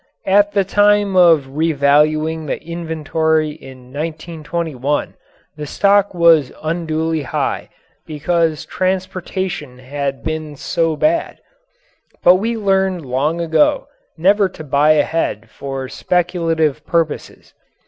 At 0.25 0.53
the 0.53 0.63
time 0.63 1.15
of 1.15 1.49
revaluing 1.55 2.47
the 2.47 2.59
inventory 2.59 3.51
in 3.51 3.93
1921 3.93 5.13
the 5.57 5.67
stock 5.67 6.15
was 6.15 6.51
unduly 6.63 7.21
high 7.21 7.69
because 8.07 8.65
transportation 8.65 9.77
had 9.77 10.23
been 10.23 10.55
so 10.55 10.95
bad. 10.95 11.37
But 12.23 12.37
we 12.37 12.57
learned 12.57 13.05
long 13.05 13.39
ago 13.41 13.89
never 14.17 14.49
to 14.49 14.63
buy 14.63 14.93
ahead 14.93 15.51
for 15.51 15.87
speculative 15.87 16.83
purposes. 16.87 17.53